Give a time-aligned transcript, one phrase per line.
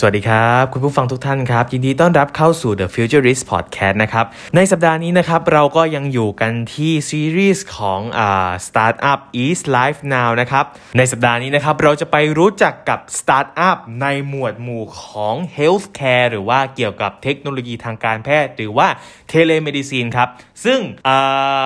[0.00, 4.26] สวัสดีครับ คุณผู้ฟังทุกท่านครับ ยินดีต้อนรับเข้าสู่ The Futurist Podcast นะครับ
[4.56, 10.64] ในสัปดาห์นี้นะครับ เราก็ยังอยู่กันที่ซีรีส์ของอ่า Startup is Life Now นะครับ
[10.96, 18.88] ในสัปดาห์นี้นะครับ เราจะไปรู้จักกับ Startup ในหมวดหมู่ของ Healthcare หรือว่าเกี่ยวกับเทคโนโลยีทางการแพทย์ หรือว่า
[19.32, 20.28] Telemedicine ครับ
[20.64, 21.62] ซึ่งอ่า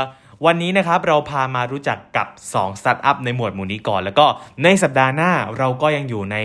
[0.46, 4.26] วันนี้นะครับเราพามารู้จักกับ2สตาร์ทอัพในหมวดหมู่นี้ก่อน แล้วก็
[4.64, 6.38] ในสัปดาห์หน้าเราก็ยังอยู่ใน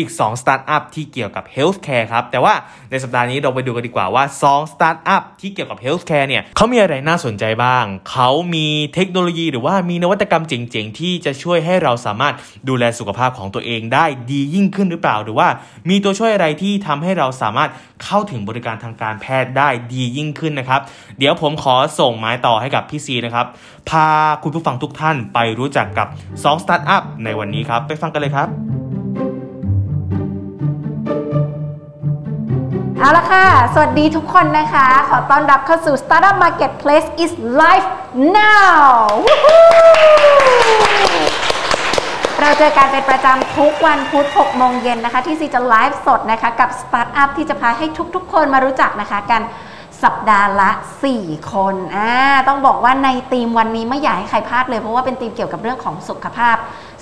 [0.00, 2.54] อีก2สตาร์ทอัพที่เกี่ยวกับ healthcare ครับ แต่ว่า
[2.90, 12.34] ในสัปดาห์นี้เราไปดูกันดีกว่าว่า2สตาร์ทอัพที่เกี่ยวกับ healthcare เนี่ยเขามีอะไรน่าสนใจบ้าง เขามีเทคโนโลยีหรือว่ามีนวัตกรรมเจ๋งๆ ที่จะช่วยให้เราสามารถ
[12.68, 15.48] ดูแลสุขภาพของตัวเองได้ดียิ่งขึ้นหรือเปล่า หรือว่า
[15.88, 17.70] มีตัวช่วยอะไรที่ทำให้เราสามารถ
[18.04, 20.80] เข้าถึงบริการทางการแพทย์ได้ดียิ่งขึ้นนะครับ
[21.18, 23.46] เดี๋ยวผมขอส่งไม้ต่อให้กับพี่ซีนะครับ
[23.90, 24.06] พา
[24.42, 28.89] คุณผู้ฟังทุกท่านไปรู้จักกับ2สตาร์ทอัพในวันนี้ครับ ไปฟังกันเลยครับ
[33.02, 37.88] เอาละค่ะ สวัสดีทุกคนนะคะ ขอต้อนรับเข้าสู่ Startup Marketplace is live
[38.36, 38.80] now
[42.40, 49.42] เราเจอกันเป็นประจำทุกวันพุธ6โมงเย็นนะคะ ที่ซีจะไลฟ์สดนะคะ กับ Startup ที่จะพาให้ทุกๆ คนมารู้จักนะคะกัน
[50.02, 50.70] สัปดาห์ละ
[51.10, 52.10] 4 คนอ่า
[52.48, 56.56] ต้องบอกว่าในธีมวันนี้ไม่อยากให้ใครพลาดเลย เพราะว่าเป็นธีมเกี่ยวกับเรื่องของสุขภาพ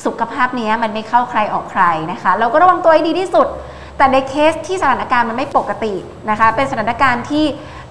[0.05, 1.83] สุขภาพนี้มันไม่เข้าใครออกใคร
[2.13, 3.49] นะคะ เราก็ระวังตัวให้ดีที่สุด
[3.99, 5.95] แต่ในเคสที่สถานการณ์มันไม่ปกติ
[6.31, 7.45] นะคะ เป็นสถานการณ์ที่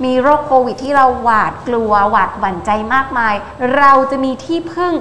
[0.03, 3.35] มีโรคโควิดที่เราหวาดกลัวหวาดหวั่นใจมากมาย
[3.77, 4.93] เราจะมีที่พึ่ง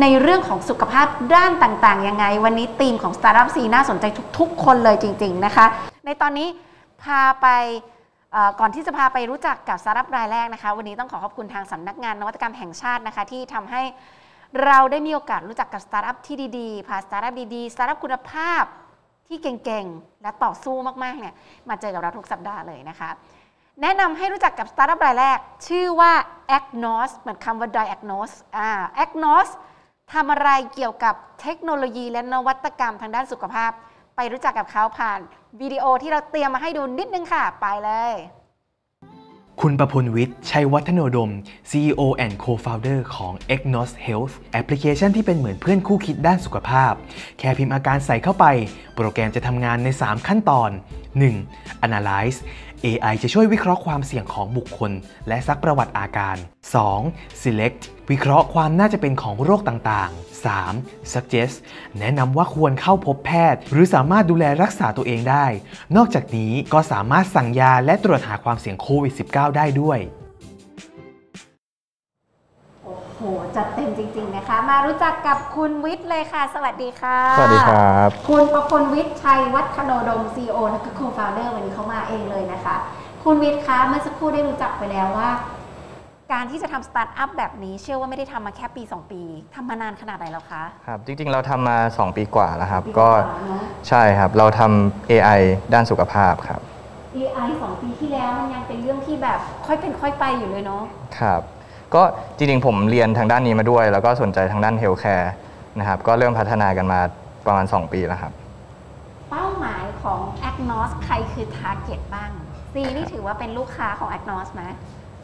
[0.00, 4.04] ในเรื่องของสุขภาพด้านต่างๆ ยังไง วันนี้ธีมของ Startup ซีน่าสนใจ
[4.38, 5.66] ทุก ๆ คนเลยจริง ๆ นะคะ
[6.06, 6.48] ในตอนนี้
[7.02, 7.46] พาไป
[8.60, 13.82] ก่อนที่จะพาไปรู้จักกับสตาร์ทอัพรายแรกนะคะ วันนี้ต้องขอขอบคุณทางสำนักงานนวัตกรรมแห่งชาตินะคะ ที่ทำให้
[14.64, 18.64] เราได้มีโอกาสรู้จักกับสตาร์ทอัพที่ดีๆ พาสตาร์ทอัพดีๆ สตาร์ทอัพคุณภาพ
[19.28, 21.34] ที่เก่งๆ และต่อสู้มากๆเนี่ย
[21.68, 23.10] มาเจอกับเราทุกสัปดาห์เลยนะคะ
[23.82, 26.12] แนะนำให้รู้จักกับสตาร์ทอัพรายแรก ชื่อว่า
[26.56, 28.70] Agnos เหมือนคำว่า diagnose อ่า
[29.04, 29.48] Agnos
[30.12, 33.70] ทำอะไรเกี่ยวกับเทคโนโลยีและนวัตกรรมทางด้านสุขภาพ
[34.16, 35.20] ไปรู้จักกับเขาผ่าน
[35.60, 38.14] วิดีโอที่เราเตรียมมาให้ดูนิดนึงค่ะ ไปเลย
[39.64, 41.30] คุณประพลวิทย์ ชัยวัฒโนดม
[41.70, 46.92] CEO and Co-founder ของ Agnos Health แอปพลิเคชันที่เป็นเหมือนเพื่อนคู่คิดด้านสุขภาพ
[47.38, 48.46] แค่พิมพ์อาการใส่เข้าไป
[48.96, 50.70] โปรแกรมจะทำงานใน 3 ขั้นตอน
[51.28, 51.86] 1.
[51.86, 52.38] Analyze
[52.86, 54.92] AI จะช่วยวิเคราะห์ความเสี่ยงของบุคคล
[55.28, 56.36] และซักประวัติอาการ
[56.88, 57.42] 2.
[57.42, 57.80] Select
[58.10, 61.12] วิเคราะห์ความน่าจะเป็นของโรคต่างๆ 3.
[61.12, 61.56] Suggest
[61.98, 65.46] แนะนำว่าควรเข้าพบแพทย์ หรือสามารถดูแลรักษาตัวเองได้
[65.96, 69.98] นอกจากนี้ก็สามารถสั่งยาและตรวจหาความเสี่ยงโควิด -19 ได้ด้วย
[73.18, 82.76] โอ้โหจัดเต็มจริง ๆนะคะ มารู้จักกับคุณวิทย์เลยค่ะ สวัสดีค่ะ สวัสดีครับ คุณประพลวิทย์ชัยวัฒโนดม CEO และก็ Co-founder วันนี้เขามาเองเลยนะคะ
[83.24, 85.30] คุณวิทย์คะเมื่อสักครู่ได้รู้จักไปแล้วว่า
[86.32, 89.22] การที่จะทำสตาร์ทอัพแบบนี้ เชื่อว่าไม่ได้ทำมาแค่ปี 2 ปี
[89.54, 95.40] ทำมานานขนาดไหนแล้วคะครับจริงๆ เราทำมา 2 ปีกว่าแล้วครับปีกว่าเนอะใช่ครับเราทำ AI
[95.72, 96.60] ด้านสุขภาพครับ
[97.16, 100.82] AI สองปีที่แล้วมันยังเป็นเรื่องที่แบบค่อยเป็นค่อยไปอยู่เลยเนาะ
[101.18, 101.42] ครับ
[101.94, 102.02] ก็
[102.36, 105.32] จริงๆผมเรียนทางด้านนี้มาด้วย แล้วก็สนใจทางด้าน healthcare
[105.78, 107.00] นะครับก็เริ่มพัฒนากันมา
[107.46, 108.32] ประมาณ 2 ปีแล้วครับ
[109.30, 112.30] เป้าหมายของ Agnos ใครคือ Target บ้าง
[112.72, 114.62] ซีนี่ถือว่าเป็นลูกค้าของ Agnos ไหม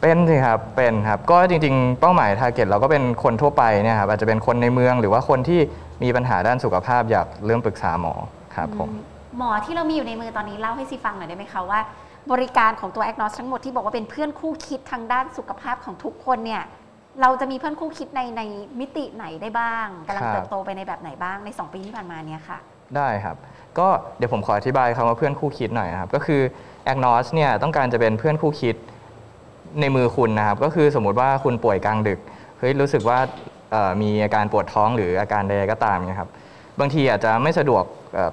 [0.01, 5.59] เป็นสิครับ เป็นครับ ก็จริงๆ เป้าหมาย target เราก็เป็นคนทั่วไปเนี่ยครับอาจจะเป็นคนในเมืองหรือว่าคนที่
[6.03, 8.13] มีปัญหาด้านสุขภาพอยากเริ่มปรึกษาหมอ
[8.55, 8.89] ครับผม
[9.37, 11.79] หมอที่เรามีอยู่ในมือตอนนี้เล่าให้ซีฟังหน่อยได้ไหมคะว่า
[12.31, 16.63] บริการของตัว Agnos ทั้งหมดที่บอกว่าเป็นเพื่อนคู่คิดทางด้านสุขภาพของทุกคนเนี่ย
[17.21, 18.41] เราจะมีเพื่อนคู่คิดในใน
[18.79, 22.57] มิติไหนได้บ้างกำลังครับเติบโตไปในแบบไหนบ้างใน 2 ปีที่ผ่านมาเนี่ยค่ะ
[22.95, 23.35] ได้ครับ
[23.79, 23.87] ก็
[24.17, 26.41] เดี๋ยวผมขออธิบายคำว่าเพื่อนคู่คิดหน่อยครับ ก็คือ
[26.91, 28.75] Agnos เนี่ยต้องการจะเป็นเพื่อนคู่คิด
[29.81, 32.19] ในมือคุณนะครับ ก็คือสมมุติว่าคุณป่วยกลางดึก
[32.59, 33.17] เฮ้ยรู้สึกว่า
[34.01, 36.29] มีอาการปวดท้องหรืออาการใดก็ตามเนี่ยครับ
[36.79, 37.83] บางทีอาจจะไม่สะดวก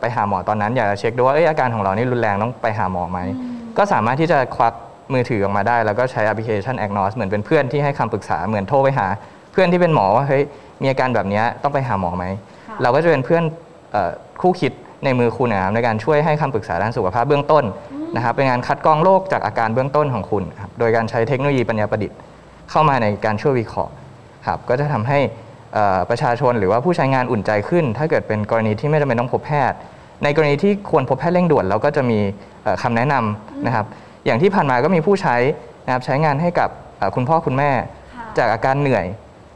[0.01, 3.21] ไปหาหมอตอนนั้น อยากจะเช็คดูว่าอาการของเรานี่รุนแรงต้องไปหาหมอไหม
[3.79, 4.75] ก็สามารถที่จะควัก
[5.13, 9.07] มือถือออกมาได้ แล้วก็ใช้แอปพลิเคชัน Agnos เหมือนเป็นเพื่อนที่ให้คำปรึกษาเหมือนโทรไปหา
[9.53, 10.43] เพื่อนที่เป็นหมอว่าเฮ้ย
[10.83, 12.25] มีอาการแบบเนี้ยต้องไปหาหมอไหม
[12.69, 13.43] ค่ะเราก็จะเป็นเพื่อน
[13.93, 14.11] เอ่อ
[14.41, 14.73] คู่คิด
[15.05, 17.65] ในมือคุณนะครับในการช่วยให้คำปรึกษาด้านสุขภาพเบื้องต้น
[18.17, 22.19] นะครับเป็นงานคัดกรองโรคจากอาการเบื้องต้นของคุณครับโดยการใช้เทคโนโลยีปัญญาประดิษฐ์
[22.71, 23.93] เข้ามาในการช่วยวิเคราะห์
[24.47, 25.19] ครับก็จะทำให้
[25.75, 29.77] เอ่อประชาชนหรือว่าผู้ใช้งานอุ่นใจขึ้น ถ้าเกิดเป็นกรณีที่ไม่จำเป็นต้องพบแพทย์
[30.25, 32.19] ในกรณีที่ควรพบแพทย์เร่งด่วนเราก็จะมี
[32.65, 33.87] เอ่อคำแนะนำ นะครับ
[34.27, 35.37] อย่างที่ผ่านมาก็มีผู้ใช้
[35.87, 36.69] นะครับใช้งานให้กับ
[37.01, 37.71] อ่อคุณพ่อคุณแม่
[38.15, 39.07] ค่ะจากอาการเหนื่อย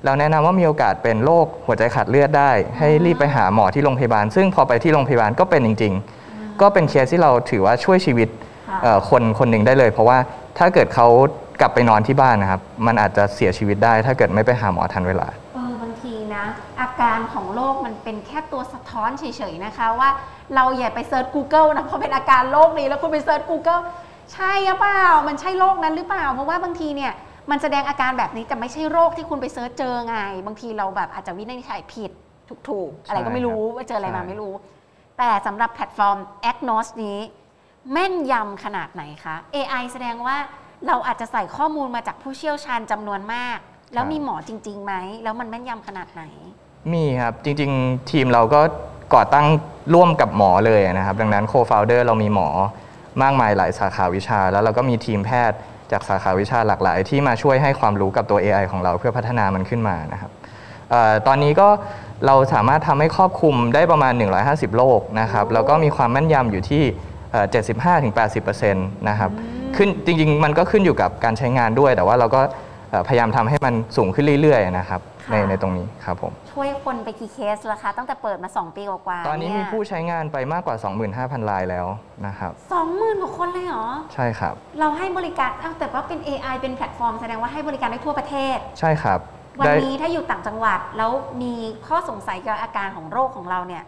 [0.05, 5.95] เราแนะนำว่ามีโอกาสเป็นโรคหัวใจขาดเลือดได้ ให้รีบไปหาหมอที่โรงพยาบาล ซึ่งพอไปที่โรงพยาบาลก็เป็นจริง
[6.27, 8.29] ๆ ก็เป็นเคสที่เราถือว่าช่วยชีวิต
[8.69, 10.19] ค่ะเอ่อคนคนหนึ่งได้เลย เพราะว่า
[10.59, 11.07] ถ้าเกิดเขา
[11.61, 16.45] กลับไปนอนที่บ้านนะครับ มันอาจจะเสียชีวิตได้ ถ้าเกิดไม่ไปหาหมอทันเวลา เออบางทีนะ
[16.81, 20.11] อาการของโรคมันเป็นแค่ตัวสะท้อนเฉยๆนะคะว่า
[20.55, 23.83] เราอย่าไปเซิร์ช Google นะเพราะเป็นอาการโรคนี้แล้วคุณไปเซิร์ช Google
[24.33, 27.13] ใช่หรือเปล่า มันใช่โรคนั้นหรือเปล่า เพราะว่าบางทีเนี่ย
[27.51, 32.11] มันแสดงอาการแบบนี้แต่ไม่ใช่โรคที่คุณไป search เจอไง บางทีเราแบบอาจจะวินิจฉัยผิด
[32.69, 34.53] ถูกๆ อะไรก็ไม่รู้ว่าเจออะไรมาใช่ไม่รู้
[35.19, 36.19] แต่สำหรับแพลตฟอร์ม
[36.51, 37.19] Agnos นี้
[37.93, 40.37] แม่นยำขนาดไหนคะ AI แสดงว่า
[40.87, 43.59] เราอาจจะใส่ข้อมูลมาจากผู้เชี่ยวชาญจำนวนมาก
[43.95, 46.23] แล้วมีหมอจริงๆไหม แล้วมันแม่นยำขนาดไหน
[46.95, 48.61] มีครับ จริง ๆ ทีมเราก็
[49.15, 49.47] ก่อตั้ง
[49.95, 52.49] ร่วมกับหมอเลยนะครับ ดังนั้นโคฟ o u เดอร์เรามีหมอ
[53.23, 55.59] มากมายหลายสาขาวิชา แล้วเราก็มีทีมแพทย์
[55.93, 60.31] จากสาขาวิชาหลากหลาย ที่มาช่วยให้ความรู้กับตัว AI ของเราเพื่อพัฒนามันขึ้นมานะครับ
[60.93, 61.69] ออตอนนี้ก็
[62.27, 64.13] เราสามารถทำให้ครอบคลุมได้ประมาณ
[64.47, 66.83] 150โรคนะครับ แล้วก็มีความแม่นยำอยู่ที่
[67.33, 67.47] เอ่อ
[68.27, 69.31] 75-80%นะครับ
[69.77, 72.41] ขึ้นจริง ๆ มันก็ขึ้นอยู่กับการใช้งานด้วย แต่ว่าเราก็
[73.09, 80.77] พยายามทำให้มันสูงขึ้นเรื่อยๆนะครับ ค่ะในตรงนี้ครับผมช่วยคนไปกี่เคสแล้วคะตั้งแต่เปิดมา 2 ปีกว่าๆตอนนี้เยมีผู้ใช้งานไปมากกว่า
[81.13, 81.87] 25,000 รายแล้ว
[82.27, 89.21] นะครับสองหมื่นกว่าคนเลยเหรอ ใช่ครับ เราให้บริการอ้าวแต่ว่าเป็น AI เป็นแพลตฟอร์มแสดงว่าให้บริการได้ทั่วประเทศ ใช่ครับ
[89.59, 91.11] วันได้นี้ถ้าอยู่ต่างจังหวัดแล้ว
[91.43, 91.53] มี
[91.87, 93.85] ข้อสงสัยเกี่ยวกับอาการของโรคของเราเนี่ย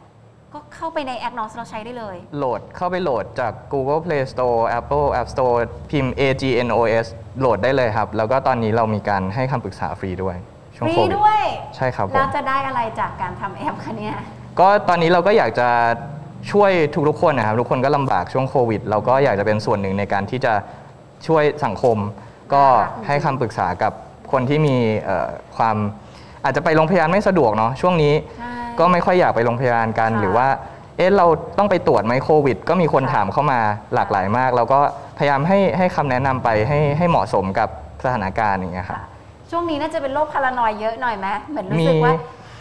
[0.54, 5.58] ก็เข้าไปใน Agnos เราใช้ได้เลย โหลดเข้าไปโหลดจาก Google Play Store Apple App Store
[5.90, 7.06] พิมพ์ AGNOS
[7.40, 10.36] โหลดได้เลยครับ แล้วก็ตอนนี้เรามีการให้คำปรึกษาฟรีด้วย
[10.78, 11.44] ช่วฟงรีโควิดด้วย
[11.76, 14.16] ใช่ครับผแล้วมจะได้อะไรจากการทำแอปคะเนี่ย
[14.60, 15.68] ก็ตอนนี้เราก็อยากจะ
[16.52, 16.70] ช่วย
[17.08, 20.54] ทุกๆคนนะครับ ทุกคนก็ลำบากช่วงโควิด เราก็อยากจะเป็นส่วนหนึ่งในการที่จะ
[21.26, 21.96] ช่วยสังคม
[22.54, 22.64] ก็
[23.06, 23.92] ให้คำปรึกษากับ
[24.32, 25.76] คนที่มีเอ่อความ
[26.44, 30.48] อาจจะไปโรงพยาบาลไม่สะดวกเนาะช่วงนี้ใช่ก็ไม่ค่อยอยากไปโรงพยาบาลกัน ค่ะหรือว่า
[30.96, 31.26] เอ๊ะเรา
[31.58, 33.60] ต้องไปตรวจไหมโควิด ก็มีคนค่ะ ถามเข้ามา
[33.94, 34.80] หลากหลายมาก เราก็
[35.18, 37.68] พยายามให้ให้คำแนะนำไปให้ให้เหมาะสมกับ
[38.04, 39.17] สถานการณ์อย่างเงี้ยครับ ค่ะ
[39.50, 42.14] ช่วงนี้น่าจะเป็นโรคพารานอยเยอะหน่อยไหมเหมือนรู้สึกมีว่า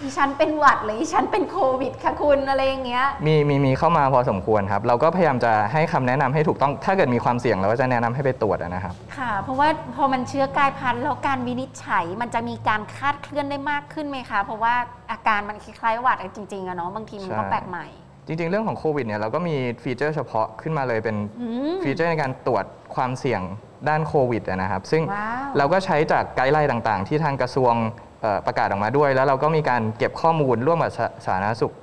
[0.03, 14.73] ดิฉันเป็นหวัดหรือดิฉันเป็นโควิดค่ะคุณอะไรอย่างเงี้ยมีมีมีเข้ามาพอสมควรครับ เราก็พยายามจะให้คำแนะนำให้ถูกต้อง ถ้าเกิดมีความเสี่ยงเราก็จะแนะนำให้ไปตรวจอะนะครับ ค่ะ เพราะว่าพอมันเชื้อกลายพันธุ์แล้วการวินิจฉัยมันจะมีการคาดเคลื่อนได้มากขึ้นไหมคะ เพราะว่า
[15.11, 17.87] อาการมันคล้ายๆหวัดจริงๆอะเนาะบางทีมันก็ใช่แปลกใหม่
[18.27, 23.41] จริงๆ เรื่องของโควิดเนี่ยเราก็มีฟีเจอร์เฉพาะขึ้นมาเลยเป็นอืมฟีเจอร์ในการตรวจความเสี่ยง
[23.89, 27.74] ด้านโควิดอะนะครับ ซึ่งว้าวเราก็ใช้จาก guideline ต่างๆ ที่ทางกระทรวง
[28.21, 31.74] เอ่อประกาศออกมาด้วย แล้วเราก็มีการเก็บข้อมูลร่วมกับสาสาธารณสุข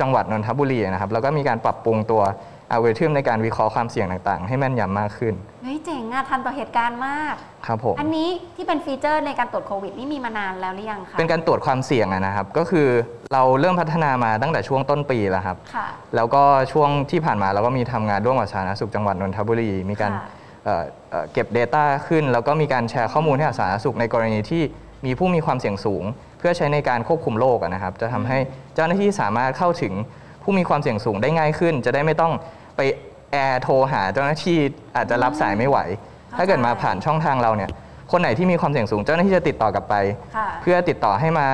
[0.00, 2.22] จังหวัดนนทบุรีนะครับ แล้วก็มีการปรับปรุงตัว
[2.70, 7.34] อัลกอริทึมในการวิเคราะห์ความเสี่ยงต่างๆ ให้แม่นยำมากขึ้นเฮ้ยเจ๋งอะทันต่อเหตุการณ์มาก
[7.66, 12.88] ครับผมอันนี้ที่เป็นฟีเจอร์ในการตรวจโควิดนี่มีมานานแล้วหรือยังคะเป็นการตรวจความเสี่ยงอะนะครับ ก็คือ
[13.32, 15.86] เราเริ่มพัฒนามาตั้งแต่ช่วงต้นปีแล้วครับค่ะ
[16.16, 16.42] แล้วก็
[16.72, 24.62] ช่วงที่ผ่านมาเราก็มีทำงานร่วมกับสาธารณสุขจังหวัดนนทบุรีมีการค่ะ เอ่อเอ่อเก็บ Data ขึ้น แล้วก็มีการแชร์ข้อมูลให้กับสาธารณสุขในกรณีที่
[25.06, 26.04] มีผู้มีความเสี่ยงสูง
[26.38, 28.38] เพื่อใช้ในการควบคุมโรคอะนะครับ จะทำให้
[28.74, 29.92] เจ้าหน้าที่สามารถเข้าถึง
[30.42, 32.32] ผู้มีความเสี่ยงสูงได้ง่ายขึ้น จะได้ไม่ต้อง
[32.76, 32.80] ไป
[33.32, 34.58] แอร์โทรหาเจ้าหน้าที่
[34.96, 35.78] อาจจะรับสายไม่ไหว
[36.32, 37.70] เข้าใจถ้าเกิดมาผ่านช่องทางเราเนี่ย
[38.12, 39.94] คนไหนที่มีความเสี่ยงสูงเจ้าหน้าที่จะติดต่อกลับไป
[40.36, 41.46] ค่ะเพื่อติดต่อให้มา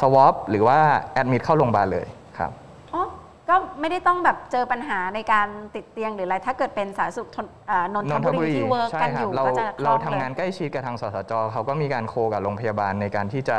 [0.00, 0.78] สวอปหรือว่า
[1.12, 2.15] แอดมิดเข้าโรงพยาบาลเลยครับอ๋อ
[3.48, 13.56] ก็ไม่ได้ต้องแบบเจอปัญหาในการติดเตียงหรืออะไร ถ้าเกิดเป็นสาธารณสุขทนอ่านนทบุรีที่เวิร์กใช่กันคอรับยู่เราก็จะคล่เราองทำเลยงานใกล้ชิดกับทางสสจเขาก็มีการโคกับโรงพยาบาลในการที่จะ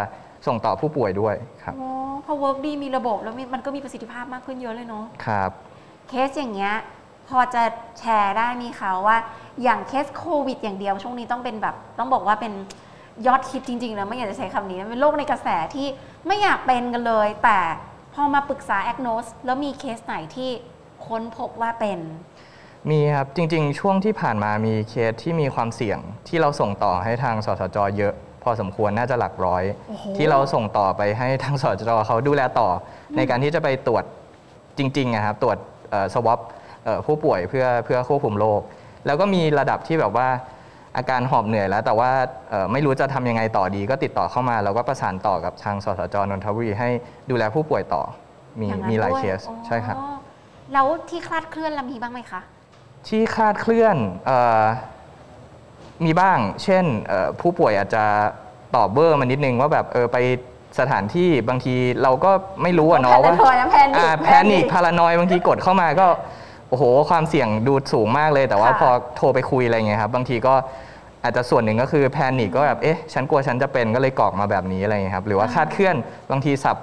[0.48, 1.90] ส่งต่อผู้ป่วยด้วยครับโอ้
[2.26, 5.52] พอเวิร์กดีมีระบบแล้วมีมันก็มีประสิทธิภาพมากขึ้นเยอะเลยเนาะ ครับ
[6.10, 6.74] เคสอย่างเงี้ย
[7.28, 7.64] พอจะ
[8.00, 9.18] แชร์ได้ไหมคะว่า
[9.64, 12.54] อย่างเคสโควิดอย่างเดียว ช่วงนี้ต้องเป็นแบบต้องบอกว่าเป็น
[13.28, 15.88] ยอดฮิตจริงๆนะไม่อยากจะใช้คำนี้นะเป็นโรคในกระแสที่
[16.28, 17.60] ไม่อยากเป็นกันเลย แต่
[18.20, 20.50] พอมาปรึกษา Agnos แล้วมีเคสไหนที่
[21.08, 22.00] ค้นพบว่าเป็น
[22.90, 32.70] มีครับ จริง ๆ ช่วงที่ผ่านมามีเคสที่มีความเสี่ยง ที่เราส่งต่อให้ทางสสจเยอะ พอสมควรน่าจะหลักร้อยโอ้โหที่เราส่งต่อไปให้ทางสสจเขาดูแลต่อ
[33.12, 34.04] อในการที่จะไปตรวจ
[34.78, 35.58] จริงๆนะครับตรวจ
[36.14, 36.40] สวอป
[37.06, 38.62] ผู้ป่วยเพื่อเพื่อควบคุมโรค
[39.06, 40.28] แล้วก็มีระดับที่แบบว่า
[40.98, 42.12] อาการหอบเหนื่อยแล้ว แต่ว่า
[42.50, 46.90] เอ่อไม่รู้จะทำยังไงต่อดี ก็ติดต่อเข้ามาแล้วก็ประสานต่อกับทางสสจนนทบุรีให้
[47.30, 48.04] ดูแลผู้ป่วยต่อ
[48.60, 49.98] มีอย่างนั้นมีหลายด้วเคสอ๋อใช่ครับ
[50.74, 52.42] แล้วที่คลาดเคลื่อนเรามีบ้างไหมคะ
[53.08, 54.64] ที่คลาดเคลื่อนเออ
[56.06, 58.04] มีบ้าง เช่นเอ่อผู้ป่วยอาจจะ
[58.76, 60.18] ตอบเบอร์มานิดนึงว่าแบบเออไป
[60.80, 62.32] สถานที่บางทีเราก็
[62.64, 66.08] ไม่รู้อะเนาะว่า paranoid นะ panic อ่าแพนิค panic พารานอยบางทีกดเข้ามาก็
[66.70, 70.54] โอ้โห ความเสี่ยงดูสูงมากเลย แต่ว่าค่ะพอโทรไปคุยอะไรเงี้ยครับ บางทีก็
[71.24, 75.96] อาจจะส่วนหนึ่งก็คือ panic ก็แบบเอ๊ะฉันกลัวฉันจะเป็นก็เลยกรอกมาแบบนี้อะไรอย่างเงี้ยครับหรือว่าคาดเคลื่อน
[76.32, 76.78] บางทีศัพท์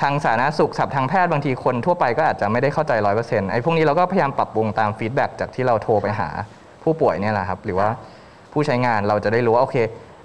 [0.00, 6.28] ทางสาธารณสุขศัพท์ทางแพทย์บางทีคนทั่วไปก็อาจจะไม่ได้เข้าใจร้อยเปอร์เซ็นต์ไอ้พวกนี้เราก็พยายามปรับปรุงตาม feedback จากที่เราโทรไปหา
[6.82, 7.88] ผู้ป่วยเนี่ยแหละครับหรือว่า
[8.52, 9.76] ผู้ใช้งานเราจะได้รู้ว่าโอเค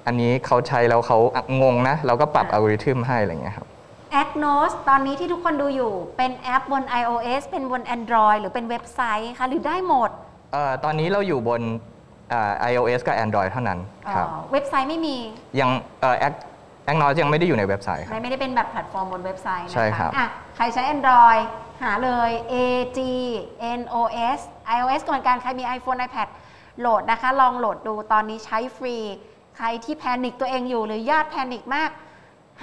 [0.07, 1.17] อันนี้เขาใช้แล้วเขา
[1.61, 3.67] งงนะ เราก็ปรับอัลกอริทึมให้อะไรอย่างเงี้ยครับ
[4.21, 10.09] a g n o s ตอนนี้ที่ทุกคนดูอยู่เป็นแอปบน iOS เป็นบน Android หรือเป็นเว็บไซต์คะหรือได้หมด
[10.53, 11.61] เอ่อตอนนี้เราอยู่บน
[12.31, 13.79] อ่า iOS กับ Android เท่านั้น
[14.15, 15.17] ครับอ๋อเว็บไซต์ไม่มี
[15.59, 15.69] ยัง
[16.01, 16.33] เอ่อแอค
[16.85, 21.41] Agnos ยังไม่ได้อยู่ในเว็บไซต์ครับไม่ได้เป็นแบบแพลตฟอร์มบนเว็บไซต์นะคะใช่ครับ อะใครใช้ Android
[21.83, 22.55] หาเลย A
[22.97, 22.99] G
[23.79, 23.95] N O
[24.37, 24.39] S
[24.75, 26.27] iOS ก็เหมือนกันใครมี iPhone iPad
[26.79, 28.95] โหลดนะคะ ลองโหลดดูตอนนี้ใช้ฟรี
[29.57, 31.89] ใครที่แพนิคตัวเองอยู่หรือญาติแพนิคมาก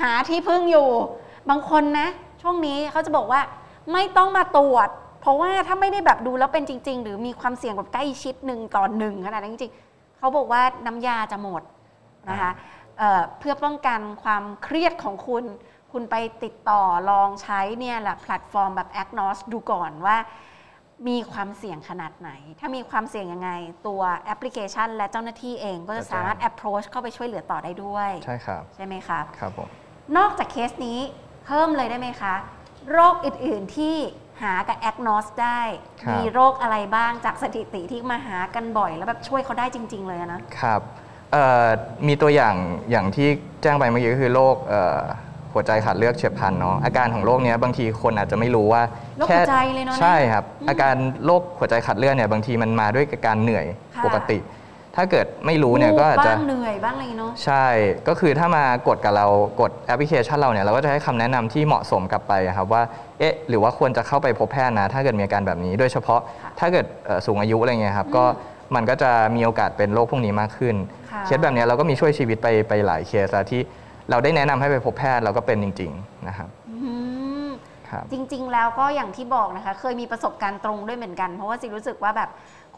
[0.01, 0.91] หาที่พึ่งอยู่
[1.49, 2.09] บางคนนะ
[2.43, 3.41] ช่วงนี้เขาจะบอกว่า
[3.93, 4.89] ไม่ต้องมาตรวจ
[5.21, 11.63] เพราะว่าถ้าไม่ได้แบบดูแล้วเป็นจริง ๆ หรือมีความเสี่ยงแบบใกล้ชิดหนึ่งต่อหนึ่งขนาดนั้นจริงๆเขาบอกว่าน้ำยาจะหมด
[12.29, 12.53] นะคะ
[12.99, 15.45] เอ่อเพื่อป้องกันความเครียดของคุณ
[15.93, 20.17] คุณไปติดต่อลองใช้เนี่ยแหละแพลตฟอร์มแบบ a g n o s ดูก่อนว่า
[21.09, 22.31] มีความเสี่ยงขนาดไหน
[22.61, 23.51] ถ้ามีความเสี่ยงยังไง
[23.87, 29.69] ตัวแอปพลิเคชัน และเจ้าหน้าที่เองก็จะสามารถ approach เข้าไปช่วยเหลือต่อได้ด้วย ใช่ครับ ใช่ไหมครับ ครับผม
[30.17, 30.99] นอกจากเคสนี้
[31.30, 32.35] เพิ่มเลยได้ไหมคะ
[32.93, 33.97] โรคอื่นๆที่
[34.43, 35.61] หากับแอ g n o s ได้
[36.03, 40.81] ครับ มีโรคอะไรบ้างจากสถิติที่มาหากันบ่อย แล้วแบบช่วยเขาได้จริง ๆ เลยอะนะ ครับ
[41.33, 41.67] เอ่อ
[42.07, 42.55] มีตัวอย่าง
[42.91, 43.29] อย่างที่
[43.63, 45.01] แจ้งไปเมื่อกี้ก็คือโรคเอ่อ
[45.53, 48.83] หัวใจขาดเลือดเฉียบพลันเนาะอาการของโรคเนี้ยบางทีคนอาจจะไม่รู้ว่า
[49.19, 53.67] โรคหัวใจเลยเนาะใช่ครับอืมอาการโรคหัวใจขาดเลือดเนี่ยบางทีมันมาด้วยกับการเหนื่อย
[53.97, 54.39] ค่ะ ปกติ
[54.97, 57.67] ถ้าเกิดไม่รู้เนี่ยก็อาจจะบ้างเหนื่อยบ้างอะไรเนาะใช่
[58.09, 59.27] ก็คือถ้ามากดกับเรา
[59.61, 62.83] กดแอปพลิเคชันเราเนี่ยเราก็จะให้คำแนะนำที่เหมาะสมกลับไปอะครับว่า
[63.19, 68.25] เอ๊ะหรือว่าควรจะเข้าไปพบแพทย์นะ ถ้าเกิดมีอาการแบบนี้ โดยเฉพาะค่ะถ้าเกิดเอ่อสูงอายุอะไรเงี้ยครับก็
[68.75, 70.77] มันก็จะมีโอกาสเป็นโรคพวกนี้มากขึ้น
[71.11, 73.61] ค่ะเคสแบบเนี้ยเราก็มีช่วยชีวิตไปไปหลายเคสแล้วที่
[74.11, 76.93] เราได้แนะนำให้ไปพบแพทย์เราก็เป็นจริง ๆ นะครับอื
[77.47, 77.49] ม
[77.91, 82.31] ครับจริง ๆ แล้วก็อย่างที่บอกนะคะ เคยมีประสบการณ์ตรงด้วยเหมือนกัน เพราะว่าสิรู้สึกว่าแบบ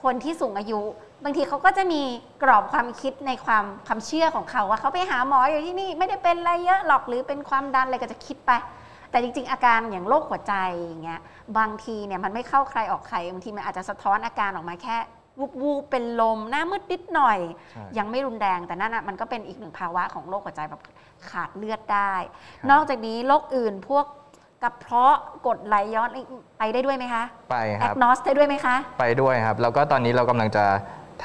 [0.03, 0.81] คนที่สูงอายุ
[1.25, 2.03] บางทีเขาก็จะมี
[2.43, 8.51] กรอบความคิดในความความเชื่อของเขาว่าเขาไปหาหมออยู่ที่นี่ไม่ได้เป็นอะไรเยอะหรอกหรือเป็นความดันอะไรก็จะคิดไป
[9.11, 11.21] แต่จริง ๆ อาการอย่างโรคหัวใจอย่างเงี้ย
[11.59, 14.97] บางทีเนี่ยมันไม่เข้าใครออกใครบางทีมันอาจจะสะท้อนอาการออกมาแค่
[15.39, 17.39] วูบวูบเป็นลมหน้ามืดนิดหน่อย
[17.71, 20.83] ใช่ยังไม่รุนแรงแต่นั่นนะมันก็เป็นอีกหนึ่งภาวะของโรคหัวใจแบบ
[21.31, 22.15] ขาดเลือดได้
[22.61, 24.07] ครับนอกจากนี้โรคอื่นพวก
[24.63, 25.15] กระเพาะ
[25.47, 26.09] กรดไหลย้อน
[26.59, 30.65] ไปได้ด้วยไหมคะ ไปคแอรับ กนอสได้ด้วยไหมคะ ไปด้วยครับ แล้วก็ตอนนี้เรากำลังจะ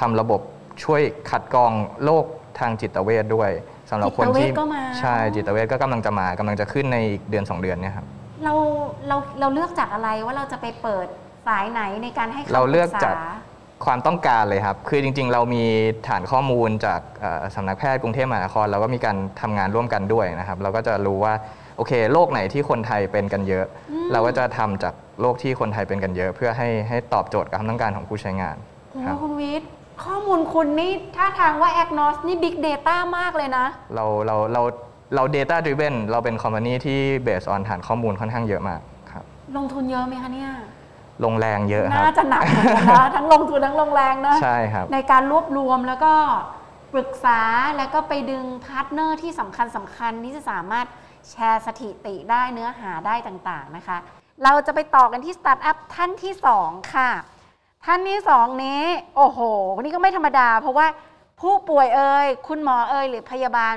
[0.00, 0.40] ทำระบบ
[0.84, 1.72] ช่วยขัดกรอง
[2.04, 2.24] โรค
[2.58, 3.50] ทางจิตเวชด้วย
[3.90, 8.06] สำหรับคนที่จิตเวชก็มา ใช่จิตเวชก็กำลังจะมากำลังจะขึ้นในอีกเดือน 2 เดือนเนี่ยครับ
[8.44, 8.54] เรา
[9.08, 11.06] เราเราเลือกจากอะไรว่าเราจะไปเปิด
[11.46, 13.16] สายไหนในการให้คำเราเลือกปรึษจาก
[13.84, 15.64] ความต้องการเลยครับ คือจริงๆ เรามี
[16.08, 21.34] ฐานข้อมูลจากเอ่อสำนักแพทย์กรุงเทพมหานครเราก็มีการทำงานร่วมกันด้วยนะครับ เราก็จะรู้ว่า
[21.78, 23.66] โอเคโรคไหนที่คนไทยเป็นกันเยอะ
[24.12, 28.56] เราก็จะทำจากโรคที่คนไทยเป็นกันเยอะ เพื่อให้ให้ตอบโจทย์กับความต้องการของผู้ใช้งาน
[28.90, 29.68] โอ้ครับคุณวิทย์
[30.04, 34.62] ข้อมูลคุณนี่ท่าทางว่าแอกนอสนี่บิ๊ก Data มากเลยนะ เราเราเรา
[35.14, 38.80] เรา data driven เราเป็น company ที่ based on ฐานข้อมูลค่อนข้างเยอะมาก
[39.12, 39.24] ครับ
[39.56, 40.50] ลงทุนเยอะไหมคะเนี่ย
[41.24, 46.12] ลงแรงเยอะครัน่าบจะหนักเหมือนกันนะทั้งลงทุนทั้งลงแรงนะใช่ครับในการรวบรวมแล้วก็
[46.92, 47.40] ปรึกษา
[47.76, 50.86] แล้วก็ไปดึง partner ที่สำคัญสำคัญที่จะสามารถ
[51.30, 53.98] แชร์สถิติได้เนื้อหาได้ต่างๆนะคะ
[54.44, 56.32] เราจะไปต่อกันที่สตาร์ทอัพท่านที่
[56.62, 57.10] 2 ค่ะ
[57.84, 58.82] ท่านที่สองนี้
[59.16, 59.38] โอ้โห
[59.76, 60.86] วันนี้ก็ไม่ธรรมดา เพราะว่า
[61.40, 63.74] ผู้ป่วยเอ่ยคุณหมอเอ่ยหรือพยาบาล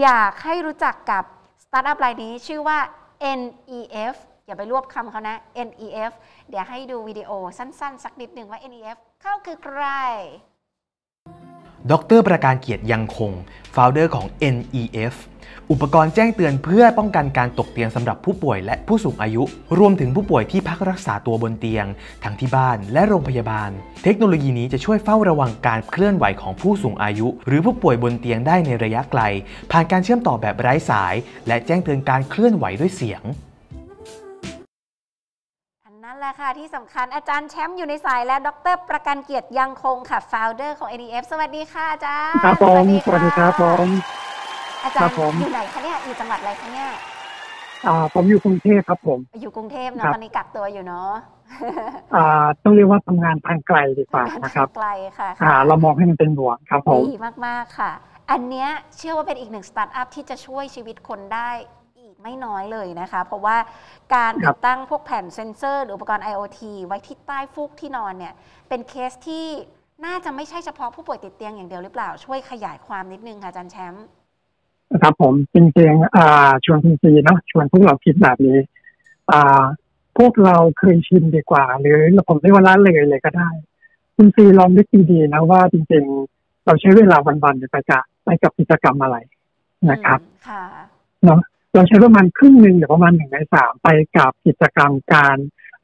[0.00, 1.24] อยากให้รู้จักกับ
[1.64, 2.78] สตาร์ทอัพรายนี้ชื่อว่า
[3.40, 4.14] NEF
[4.46, 5.36] อย่าไปรวบคำเขานะ
[5.68, 6.12] NEF
[6.48, 9.84] เดี๋ยวให้ดูวิดีโอสั้นๆ สักนิดหนึ่งว่า NEF เขาคือใคร
[11.90, 13.32] ดร.ปราการเกียรติยังคง
[13.74, 15.14] founder ของ NEF
[15.72, 19.42] อุปกรณ์แจ้งเตือนเพื่อป้องกันการตกเตียงสำหรับผู้ป่วยและผู้สูงอายุ
[19.78, 21.86] รวมถึงผู้ป่วยที่พักรักษาตัวบนเตียง
[22.24, 23.70] ทั้งที่บ้านและโรงพยาบาล
[24.04, 29.22] เทคโนโลยีนี้จะช่วยเฝ้าระวังการเคลื่อนไหวของผู้สูงอายุ หรือผู้ป่วยบนเตียงได้ในระยะไกล
[29.70, 31.14] ผ่านการเชื่อมต่อแบบไร้สาย
[31.46, 33.22] และแจ้งเตือนการเคลื่อนไหวด้วยเสียง
[35.84, 43.88] อันนั้นแหละค่ะ ที่สำคัญอาจารย์แชมป์อยู่ในสายแล้วดร ประกันเกียรติยังคงค่ะ founder ของ NEF สวัสดีค่ะอาจารย์ ครับผมสะวัสดีครับผม
[44.84, 46.88] อาจารย์ครับผมอยู่ไหนคะเนี่ยอยู่จังหวัดอะไรคะเนี่ย
[47.86, 51.10] อ่าผมอยู่กรุงเทพครับผม อยู่กรุงเทพเนอะครับตอนนี้กักตัวอยู่เนาะ
[52.16, 57.16] อ่าต้องเรียกว่าทำงานทางไกลดีกว่านะครับไกลค่ะอ่าเรามองให้มันเป็นบวกครับผมดี
[57.46, 57.92] มากๆค่ะ
[58.30, 61.50] อันเนี้ยเชื่อว่าเป็นอีกหนึ่งสตาร์ทอัพที่จะช่วยชีวิตคนได้
[61.98, 63.56] อีกไม่น้อยเลยนะคะ เพราะว่า
[64.14, 68.34] การติดตั้งพวกแผ่นเซ็นเซอร์หรืออุปกรณ์ IoT ไว้ที่ใต้ฟูกที่นอนเนี่ย
[68.68, 69.46] เป็นเคสที่
[70.06, 74.04] น่าจะไม่ใช่เฉพาะผู้ป่วยติดเตียงอย่างเดียวหรือเปล่าช่วยขยายความนิดนึงค่ะอาจารย์แชมป์
[74.92, 78.58] นะครับ ผมจริงๆอ่าชวนคุณซีเนาะชวนพวกเราคิดแบบนี้
[79.30, 79.62] อ่า
[80.18, 83.48] พวกเราเคยชินดีกว่า หรือผมเรียกว่าละเลยเลยก็ได้
[84.16, 89.16] คุณซีลองนึกดีๆนะว่าจริงๆ เราใช้เวลาวันๆไปกับไปกับกิจกรรมอะไร
[89.90, 90.62] นะครับอืมค่ะ
[91.24, 91.40] เนาะ
[91.74, 95.36] เราใช้ประมาณครึ่งหนึ่งหรือประมาณหนึ่งในสามไปกับกิจกรรมการ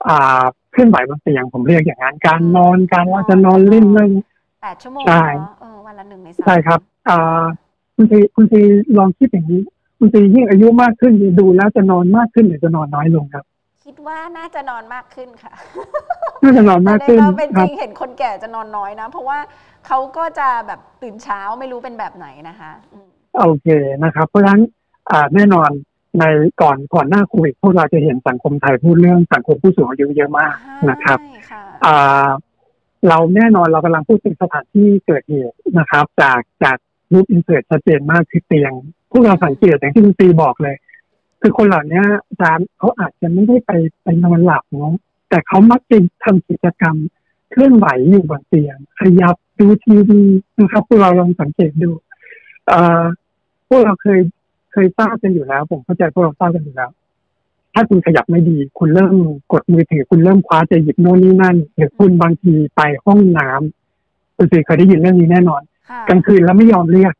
[0.06, 4.12] อ่าเคลื่อนไหวบนเตียงผมเรียกอย่างนั้นการนอนการว่าจะนอนเล่นเล่น
[4.62, 7.44] แปดชั่วโมงใช่เนอะเออวันละหนึ่งในสามใช่ครับอ่า
[7.96, 8.60] คุณซีคุณซี
[8.98, 9.62] ลองคิดอย่างนี้
[9.98, 13.44] คุณซียิ่งอายุมากขึ้นดูแล้วจะนอนมากขึ้นหรือจะนอนน้อยลงครับ
[13.84, 15.52] คิดว่าน่าจะนอนมากขึ้นค่ะ
[16.42, 19.38] น่าจะนอนแต่มากในขึ้นความเป็นคจรับริงเห็นคนแก่จะนอนน้อยนะ เพราะว่า
[19.86, 23.08] เขาก็จะแบบตื่นเช้าไม่รู้เป็นแบบไหนนะคะอืม
[23.40, 23.66] โอเค
[24.04, 24.60] นะครับ เพราะฉะนั้น
[25.10, 25.70] อ่าแน่นอน
[26.18, 26.24] ใน
[26.62, 30.54] ก่อนก่อนหน้าโควิดพวกเราจะเห็นสังคมไทยพูดเรื่องสังคมผู้สูงอายุเยอะมาก
[30.90, 32.28] นะครับใช่ค่ะอ่า
[33.08, 36.76] เราแน่นอนเรากำลังพูดถึงสถานที่เกิดเหตุนะครับ จากจาก
[37.14, 38.72] รูปอินเสิร์ตชัดเจนมากคือเตียง
[39.10, 40.76] พวกเราสังเกตอย่างที่คุณตีบอกเลย
[41.40, 44.94] คือคนเหล่านี้อาจารย์เขาอาจจะไม่ได้ไปไปนอนหลับเนาะ
[45.28, 46.96] แต่เขามักจะทำกิจกรรม
[47.50, 50.20] เคลื่อนไหวอยู่บนเตียงขยับดูทีวี
[50.58, 51.90] นะครับพวกเราลองสังเกตดู
[52.68, 53.04] เอ่อ
[53.68, 54.20] พวกเราเคย
[54.72, 56.90] เคยทราบกันอยู่แล้ว ผมเข้าใจพวกเราทราบกันอยู่แล้ว
[57.74, 59.14] ถ้าคุณขยับไม่ดี คุณเริ่ม
[59.52, 65.62] กดมือถือ คุณเริ่มคว้าจะหยิบโน่นนี่นั่นหรือคุณบางทีไปห้องน้ำคุณสิเคยได้ยินเรื่องนี้แน่นอน
[66.08, 67.14] กลางคืนแล้วไม่ยอมเรียก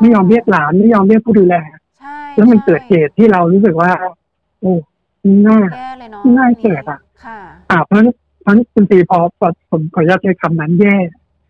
[0.00, 1.56] ไม่ยอมเรียกหลานไม่ยอมเรียกผู้ดูแล
[1.98, 3.90] ใช่แล้วมันเกิดเหใช่ตุที่เรารู้สึกว่า
[4.60, 4.72] โอ้
[5.46, 7.38] น่าแย่เลยเนาะน่าเกลียดอะค่ะ
[7.70, 8.08] อ่าเพราะฉะนั้น
[8.42, 10.96] เพราะฉะนั้นคุณตีพอพอผมขออนุญาตใช้คำนั้นแย่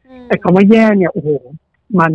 [0.09, 1.31] อืมแต่คำว่าแย่เนี่ยโอ้โห
[1.99, 2.12] มัน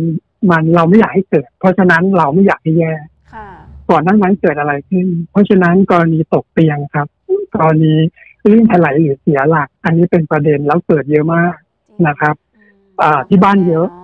[0.50, 2.92] มันเราไม่อยากให้เกิด เพราะฉะนั้นเราไม่อยากให้แย่
[3.34, 3.48] ค่ะ
[3.90, 7.06] ก่อนหน้านั้นเกิดอะไรขึ้น เพราะฉะนั้นกรณีตกเตียงครับ
[7.56, 7.94] กรณี
[8.50, 11.54] ลื่นถลายหรือเสียหลัก อันนี้เป็นประเด็นแล้วเกิดเยอะมาก
[11.88, 13.98] จริงนะครับอืมอ่าที่บ้านเยอะอื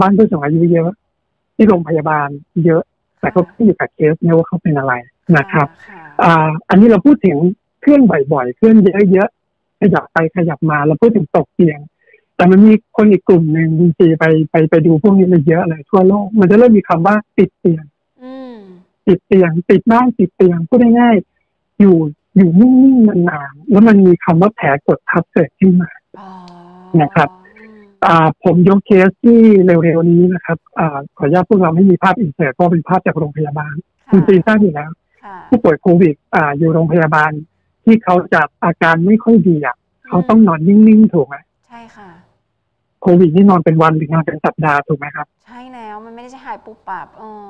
[0.00, 0.90] บ้านผู้สูงอายุเยอะ
[1.56, 2.28] ที่โรงพยาบาล
[2.64, 2.82] เยอะ
[3.20, 4.92] แต่ก็ขึ้นอยู่กับเคสเนี่ยว่าเขาเป็นอะไร
[5.36, 7.36] นะครับค่ะอ่าอันนี้เราพูดถึง
[7.80, 8.76] เคลื่อนบ่อยๆเคลื่อน
[9.12, 11.78] เยอะๆขยับไปขยับมาเราพูดถึงตกเตียง
[12.36, 17.84] แต่มันมีคนอีกกลุ่มหนึ่งจริงๆไปไปไปดูพวกนี้มาเยอะเลยทั่วโลก มันจะเริ่มมีคำว่าติดเตียง
[18.22, 18.56] อืม
[19.06, 21.96] ติดเตียง ติดบ้านติดเตียงพูดง่ายๆอยู่
[22.36, 26.28] อยู่นิ่งๆนานๆแล้วมันมีคำว่าแผลกดทับเกิดขึ้นมาอ๋อ
[27.02, 27.28] นะครับ
[28.04, 33.74] อืมอ่าผมยกเคสที่เร็วๆนี้นะครับอ่าขออนุญาตพวกเราไม่มีภาพอินเสิร์ตเพราะเป็นภาพจากโรงพยาบาล
[34.06, 34.90] ค่ะคุณซีทราบอยู่แล้ว
[35.24, 37.30] ค่ะผู้ป่วยโควิดอ่าอยู่โรงพยาบาล
[37.84, 39.76] ที่เขาจะอาการไม่ค่อยดีอะ
[40.08, 41.36] เขาต้องนอนนิ่งๆถูกไหม
[41.66, 42.10] ใช่ค่ะ
[43.02, 47.48] โควิดนี่นอนเป็นวันหรือนอนเป็นสัปดาห์ถูกไหมครับ ใช่แล้วมันไม่ได้จะหายปุบปับเออ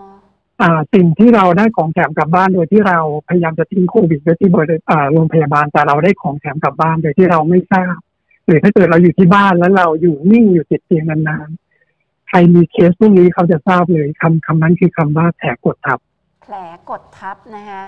[0.63, 8.10] อ่าสิ่งที่เราได้ของแถมกลับบ้านโดยที่เราพยายามจะทิ้งโควิดไว้ที่บริอ่าโรงพยาบาลแต่เราได้ของแถมกลับบ้านโดยที่เราไม่ทราบห
[8.51, 15.99] รือถ้าเกิดเราอยู่ที่บ้านแล้วเราอยู่นิ่งอยู่ติดเตียงนานๆใครมีเคสพวกนี้เขาจะทราบเลยคำคำนั้นคือคำว่าแผลกดทับ
[16.43, 16.55] แผล
[16.91, 17.83] กดทับนะคะ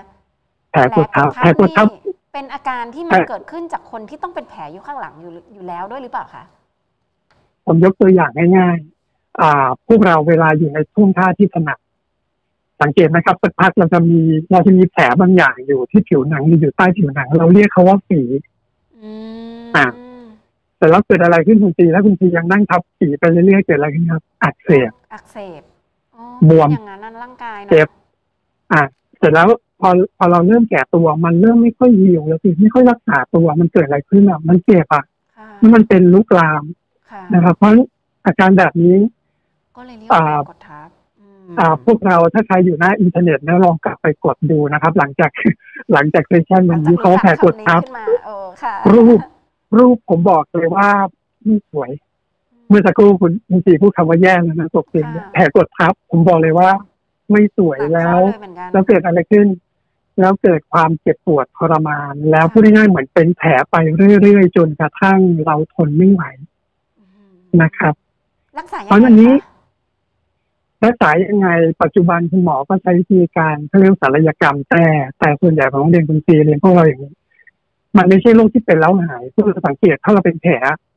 [0.71, 6.43] แผลกดทับแผลกดทับนี่เป็นอาการที่มันแผลเกิดขึ้นจากคนที่ต้องเป็นแผลอยู่ข้างหลังอยู่อยู่แล้วด้วยหรือเปล่าคะ
[7.65, 11.77] ผมยกตัวอย่างง่ายๆอ่า พวกเราเวลาอยู่ในท่วงท่าที่ถนัด
[12.81, 14.19] สังเกตนะครับสักพักเราจะมี
[14.51, 18.21] เราจะมีแผลบางอย่างอยู่ที่ผิวหนังหรืออยู่ใต้ผิวหนัง เราเรียกเขาว่าฝี
[19.01, 19.11] อื
[19.63, 19.87] มอะ
[20.83, 25.61] แต่แล้วเกิดอะไรขึ้นคุณตีถ้าคุณตียังนั่งทับฝีไปเรื่อยๆเกิดอะไรขึ้นครับ อักเสบอักเสบ
[26.15, 27.87] อ๋อบวมอย่างนั้นนะร่างกายเนอะเจ็บ
[28.73, 28.83] อะ
[29.17, 29.47] เสร็จแล้ว
[29.81, 35.03] พอพอเราเริ่มแก่ตัวมันเริ่มไม่ค่อยหิวแล้วสิไม่ค่อยรักษาตัวมันเกิดอะไรขึ้นอะมันเจ็บอะ
[35.37, 36.63] ค่ะมันเป็นลุกลาม
[37.11, 37.71] ค่ะนะครับเพราะ
[38.25, 38.97] อาการแบบนี้
[39.77, 45.31] ก็เลยเรียกว่าอ่าแผลกดทับอืมอ่าพวกเราถ้าใครอยู่หน้าอินเทอร์เน็ตนะลองกลับไปกดดูนะครับ หลังจาก
[45.93, 49.19] หลังจากเซสชันมันนี้เขาแผลกดทับคำนี้ขึ้นมาเออค่ะรูป
[49.77, 50.87] รูปผมบอกเลยว่า
[51.43, 51.91] ไม่สวย
[52.69, 56.69] เมื่อสักครู่คุณคุณสีพูดคำว่าแย่แล้วนะตกเตียงเนี่ยแผลกดทับ ผมบอกเลยว่า
[57.31, 59.47] ไม่สวยตัดแล้วเข้าเยเหมือนกันแล้วเกิดอะไรขึ้น
[60.19, 66.23] แล้วเกิดความเจ็บปวดทรมาน แล้วพูดง่ายๆเหมือนเป็นแผลไปเรื่อยๆ จนกระทั่งเราทนไม่ไหว
[66.99, 67.93] อืมนะครับ
[68.59, 69.53] รักษายังเพราะไงฉะนั้นนี้คะ
[70.85, 71.47] รักษายังไง
[71.81, 74.83] ปัจจุบันคุณหมอก็ใช้วิธีการเขาเรียกศัลยกรรมแต่
[75.19, 77.13] แต่ส่วนใหญ่ของเรียนคุณซีเรียนพวกเราอย่างนี้
[77.97, 80.53] มันไม่ใช่โรคที่เป็นแล้วหายเพื่อสังเกตถ้าเราเป็นแผล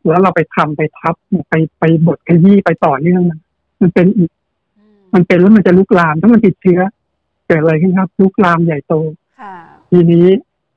[0.06, 1.14] แล้วเราไปทำไปทับ
[1.48, 3.38] ไปไปบดขยี้ไปต่อเนื่องมัน
[3.80, 4.30] มันเป็นอีก
[4.78, 6.80] อืมมันเป็นแล้วมันจะลุกลาม ถ้ามันติดเชื้อ
[7.46, 8.94] เกิดอะไรขึ้นครับ ลุกลามใหญ่โต
[9.40, 9.54] ค่ะ
[9.90, 10.28] ทีนี้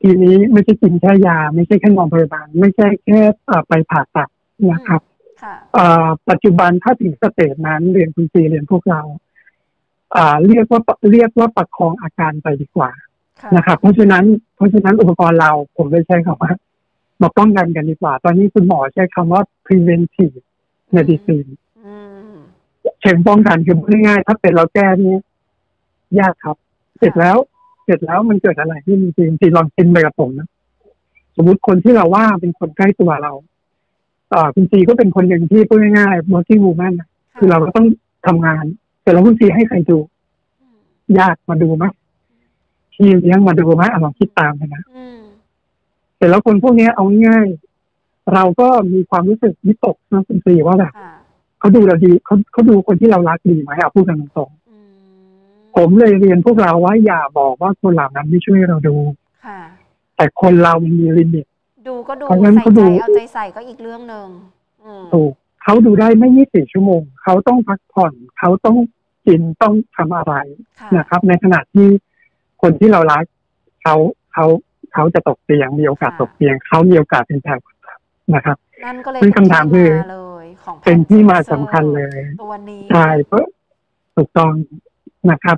[0.01, 4.29] ทีนี้ไม่ใช่กินแค่ยา ไม่ใช่แค่นอนพยาบาลไม่ใช่แค่เอ่อไปผ่าตัด
[4.71, 5.01] นะครับ
[5.43, 9.01] ค่ะเอ่อปัจจุบันถ้าถึง stage นั้นเรียนคุณซีเรียนพวกเรา
[10.15, 13.08] อ่าเรียกว่าเรียกว่าประคองอาการไปดีกว่าค่ะ
[13.55, 14.25] นะครับเพราะฉะนั้น
[14.55, 16.51] เพราะฉะนั้นอุปกรณ์เราผมเลยใช้คำว่า
[17.21, 20.35] มาป้องกันกันดีกว่า ตอนนี้คุณหมอใช้คำว่า preventive
[20.91, 21.45] เมดิซีน
[21.85, 21.93] อื
[22.31, 22.35] ม
[23.01, 25.15] เชิงป้องกันคือพูดง่ายๆถ้าเป็นเราแก้นี่
[26.19, 26.57] ยากครับ
[26.99, 27.37] เสร็จแล้ว
[27.85, 30.47] เสร็จแล้วมันเกิดอะไรที่จริงๆจริงๆลองคิดไปกับผมนะ
[31.35, 33.33] สมมติคนที่เราว่าเป็นคนใกล้ตัวเรา
[34.33, 37.87] อ่าคุณซีก็เป็นคนหนึ่งที่พูดง่ายๆ working woman นะคือเราก็ต้อง
[38.25, 38.63] ทำงาน
[39.03, 39.97] แต่เราคุณซีให้ใครดู
[40.61, 40.79] อืม
[41.17, 41.83] ญาติมาดูไห
[42.99, 45.19] มพี่เลี้ยงมาดูไหมอะลองคิดตามกันนะอืม
[46.15, 51.13] เสร็จแล้วคนพวกเนี้ยเอาง่ายๆเราก็มีความรู้สึกวิตกนะคุณซีว่าแบบค่ะ
[51.59, 58.95] เขาดูเราดีเขาเขาดูคนที่เรารักดีไหมเอาพูดกันตรงอืมๆผมเลยเรียนพวกเราว่าอย่าบอกว่าคนเหล่านั้นไม่ช่วยเราดู
[59.45, 59.59] ค่ะ
[60.15, 61.45] แต่คนเรามันมีลิมิต
[61.87, 64.27] ดูก็ดูเพราะฉะนั้นใส่เขาใจดูเอาใจใส่ก็อีกเรื่องหนึ่ง
[64.83, 65.33] อืมถูก
[65.63, 68.77] เขาดูได้ไม่ยี่สิบชั่วโมง เขาต้องพักผ่อน เขาต้อง
[69.27, 70.33] กินต้องทำอะไร
[70.79, 71.87] ค่ะนะครับ ในขณะที่
[72.61, 73.23] คนที่เรารัก
[73.81, 73.95] เขา
[74.33, 74.45] เขา
[74.93, 77.53] เขาจะตกเตียงมีโอกาสตกเตียงเขามีโอกาสเป็นแผล
[78.35, 83.45] นะครับนั่นก็เลยซึ่งคำถามคือเป็นที่เลยของแผ่เป็นที่มาซ็นซอสำร์คัญเลยตัวนี้ใช่เพราะ
[84.15, 84.51] ถูกต้อง
[85.31, 85.57] นะครับ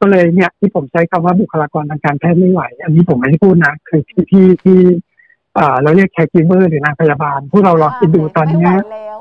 [0.00, 4.78] ก็เลยเนี่ยที่ผมใช้คำว่าบุคลากรทางการแพทย์ไม่ไหว อันนี้ผมไม่ได้พูดนะคือที่ที่ที่
[5.56, 9.18] เอ่อเราเรียกแคร์กิเวอร์หรือนางพยาบาลพวกเราลองคิดดูตอนเนี้ยไม่ไหวแล้ว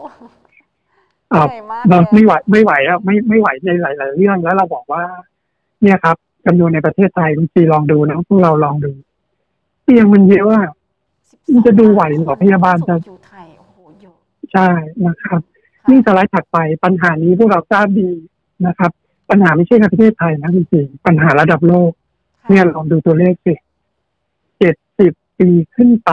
[1.32, 5.04] เอ่อเหนื่อยมากเราแล้วไม่ไหวไม่ไหวอะไม่ไม่ไหวในหลาย ๆ เรื่องแล้วเราบอกว่า
[5.82, 8.92] เนี่ยครับ จำนวนในประเทศไทยคุณซีลองดูนะพวกเราลองดู
[9.84, 10.72] เตียงมันเยอะอะ
[11.54, 14.16] มันจะดูไหวเหรอพยาบาลจะผู้สูงอยุไทยโอ้โหเยอะ
[14.54, 14.70] ใช่
[15.06, 15.40] นะครับ
[15.82, 18.10] ค่ะนี่สไลด์ถัดไปปัญหานี้พวกเราทราบดี
[18.68, 18.92] นะครับ
[19.30, 21.92] ปัญหาไม่ใช่แค่ประเทศไทยนะคุณซีปัญหาระดับโลก
[22.42, 23.54] ค่ะเนี่ยลองดูตัวเลขสิ
[24.60, 26.12] เจ็ดสิบปีขึ้นไป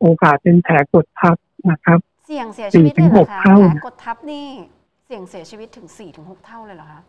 [0.00, 1.36] โอกาสเป็นแผลกดทับ
[1.70, 4.46] นะครับ เสี่ยงเสียชีวิตเลยเหรอสี่ถึงหกคะเท่าแผลกดทับนี่
[5.06, 7.00] เสี่ยงเสียชีวิตถึงสี่ถึงหกเท่าเลยเหรอคะ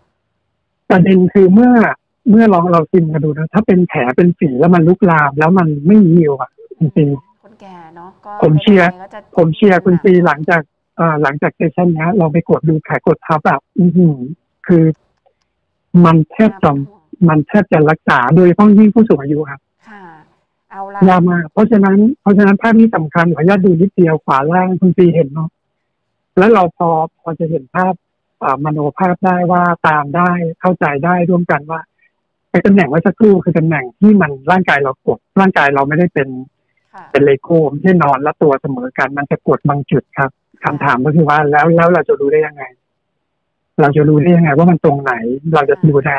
[0.90, 1.74] ประเด็นคือเมื่อ
[2.30, 7.10] เมื่อลองเราซิมกันดูนะถ้าเป็นแผลเป็นฝีแล้วมันลุกลาม แล้วมันไม่ยิวอะจริง
[7.44, 10.62] คนแก่เนาะก็ผมเชียร์ป็นงไงก็จะๆผมเชียร์คุณซีหลังจาก
[10.98, 14.18] เอ่อหลังจากเซสชันนี้เราไปกดดูแผลกดทับแบบอือหือ
[14.68, 14.84] คือ
[16.06, 16.72] มันแทบจะ
[17.30, 20.04] มันแทบจะรักษาโดยเฉพาะยิ่งผู้สูงอายุครับค่ะ
[20.72, 25.50] เอาละยากมากเพราะฉะนั้นเพราะฉะนั้นภาพนี้สำคัญขออนุญาตดูนิดเดียวขวาล่างคุณซีเห็นเนาะ
[26.38, 26.90] แล้วเราพอ
[27.22, 27.94] พอจะเห็นภาพ
[28.44, 36.30] อ่ามโนภาพได้ว่าตามได้เข้าใจได้ร่วมกันว่าไอ้ตำแหน่งเมื่อสักครู่คือตำแหน่งที่มันร่างกายเรากด ร่างกายเราไม่ได้เป็น
[36.94, 40.30] ค่ะเป็นเลโก้ไม่ใช่นอนและตัวเสมอกันมันจะกดบางจุดครับ
[40.64, 42.64] คำถามก็คือว่าแล้วแล้วเราจะรู้ได้ยังไง
[43.82, 45.14] เราจะรู้ได้ยังไง ว่ามันตรงไหน
[45.54, 46.16] เราจะดูได้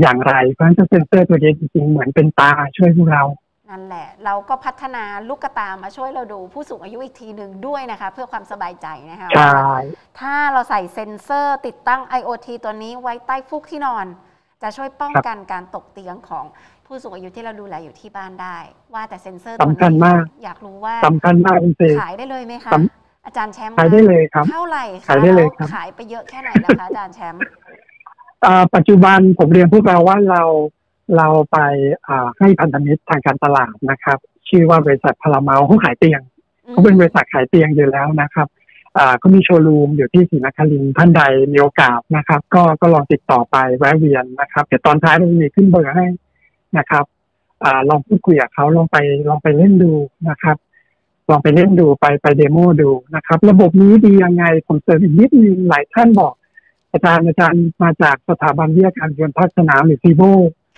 [0.00, 3.24] อย่างไร เพราะฉะนั้นเจ้าเซนเซอร์ตัวนี้จริงๆเหมือนเป็นตาช่วยพวกเรา
[3.70, 9.60] นั่นแหละ เราก็พัฒนาลูกกระตามาช่วยเราดูผู้สูงอายุอีกทีหนึ่งด้วยนะคะ เพื่อความสบายใจนะคะใช่
[10.20, 14.06] ถ้าเราใส่เซ็นเซอร์ติดตั้ง IoT ตัวนี้ไว้ใต้ฟูกที่นอน
[14.62, 16.44] จะช่วยป้องกันการตกเตียงของ
[16.86, 18.56] ผู้สูงอายุที่เราดูแลอยู่ที่บ้านได้
[18.94, 22.76] ว่าแต่เซ็นเซอร์ตัวสำคัญนี้มากอยากรู้ว่าสำคัญมากคุณเซขายได้เลยไหมคะส
[23.26, 27.42] อาจารย์แชมป์ขายได้เลยครับเท่าไหร่คะขายได้เลยครับแวขายไปเยอะแค่ไหนแล้วคะอาจารย์แชมป์
[28.44, 30.42] อ่าปัจจุบันผมเรียนพวกเราว่าเรา
[31.16, 31.58] เราไป
[32.08, 34.18] อ่าให้พันธมิตรทางการตลาดนะครับ
[34.48, 36.20] ชื่อว่าบริษัทพลาเมาเขาขายเตียง
[36.70, 38.59] เขาเป็นบริษัทขายเตียงอยู่แล้วนะครับอ่า
[39.22, 41.22] ก็มีโชว์รูมอยู่ที่ศรีนครินทร์ท่านใด
[41.52, 46.06] มีโอกาสนะครับ ก็ก็ลองติดต่อไปแวะเวียนนะครับ เดี๋ยวตอนท้ายเราจะมีขึ้นเบอร์ให้
[46.78, 47.04] นะครับ
[47.64, 48.96] อ่าลองพูดคุยกับเขาลองไป
[49.28, 49.92] ลองไปเล่นดู
[50.28, 50.56] นะครับ
[51.30, 56.32] ลองไปเล่นดูไปไป demo ดูนะครับ ระบบนี้ดียังไงผมเสริมอีกนิดนึงหลายท่านบอก
[56.92, 60.22] อาจารย์อาจารย์มาจากสถาบันวิทยาการหุ่นยนต์ภาคสนามหรือ FIBO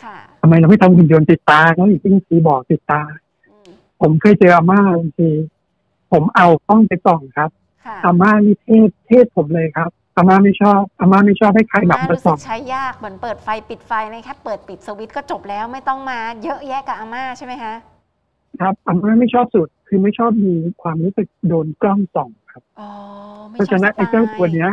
[0.05, 3.03] ค่ะทำไมเราไม่ทำหุ่นยนต์ติดตาเขาอีกที่ซีบอกติดตา
[3.49, 5.29] อืมผมเคยเจออาม่าบางที
[6.13, 7.62] ผมเอากล้องไปส่องครับค่ะ
[8.05, 17.75] อาม่านี่เทศเทศผมเลยครับอาม่าไม่ชอบอาม่าไม่ชอบให้ใครแบบอามารู้สึส่อกงใช้ยากเหมือนเปิดไฟปิดไฟนะแค่เปิดปิดสวิตช์ก็จบแล้วไม่ต้องมาเยอะแยะกับอาม่าใช่ไหมคะ
[18.61, 22.89] ครับอาม่าไม่ชอบสุดคือไม่ชอบมีความรู้สึกโดนกล้องส่องครับอ๋อ
[23.49, 24.71] ไม่เพราะฉะนั้นชไอ้บสตเจ้าล์ตัวเนี้ย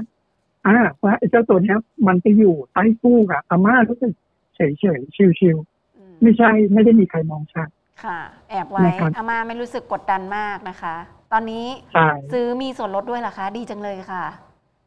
[0.65, 4.13] อ่าว่าไอ้เจ้าตัวเนี้ย มันไปอยู่ใต้ฟูกอะอาม่ารู้สึก
[4.55, 5.57] เฉยเฉยชิวชิว
[5.97, 7.69] อืมๆไม่ใช่ไม่ได้มีใครมองชัด
[8.03, 10.95] ค่ะ แอบไว้นะครับ อาม่าไม่รู้สึกกดดันมากนะคะ
[11.31, 14.23] ตอนนี้ใช่ ซื้อมีส่วนลดด้วยเหรอคะ ดีจังเลยค่ะ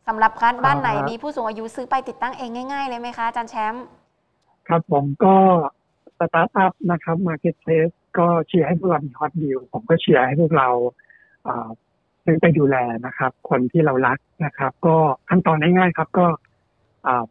[0.08, 3.84] สำหรับคันบ้านไหนอ่ามีมีผู้สูงอายุซื้อไปติดตั้งเองง่ายๆเลยไหมคะอาจารย์แชมป์
[4.68, 5.36] ครับผมก็
[6.18, 10.68] สตาร์ทอัพนะครับ marketplace ก็เชียร์ให้พวกเรามี hot deal ผมก็เชียร์ให้พวกเรา
[11.46, 11.68] อ่า
[12.24, 14.96] ซื้อไปดูแลนะครับ คนที่เรารักนะครับ ก็
[15.28, 16.51] ขั้นตอนง่ายๆครับ ก็อ่า